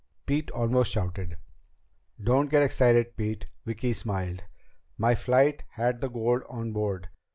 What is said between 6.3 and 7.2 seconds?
on board.